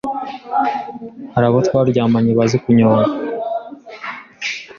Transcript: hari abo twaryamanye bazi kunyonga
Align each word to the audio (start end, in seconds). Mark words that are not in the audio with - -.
hari 1.33 1.45
abo 1.49 1.59
twaryamanye 1.67 2.31
bazi 2.37 2.57
kunyonga 2.63 3.11